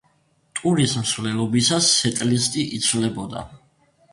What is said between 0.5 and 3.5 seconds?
ტურის მსვლელობისას სეტლისტი იცვლებოდა.